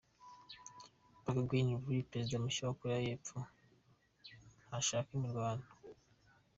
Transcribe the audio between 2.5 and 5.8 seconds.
wa Koreya y’Epfo ntashaka imirwano.